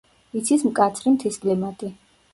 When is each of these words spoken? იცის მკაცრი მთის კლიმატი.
იცის 0.39 0.63
მკაცრი 0.69 1.15
მთის 1.17 1.39
კლიმატი. 1.45 1.95